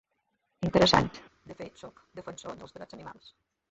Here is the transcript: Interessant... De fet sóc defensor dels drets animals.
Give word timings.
Interessant... 0.67 1.11
De 1.53 1.59
fet 1.61 1.79
sóc 1.85 2.05
defensor 2.23 2.61
dels 2.61 2.79
drets 2.81 3.03
animals. 3.03 3.35